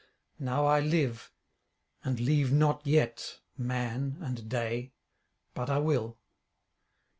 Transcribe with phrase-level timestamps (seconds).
[0.39, 1.31] Now I live,
[2.03, 4.93] and leave not yet man and day;
[5.53, 6.17] but I will.'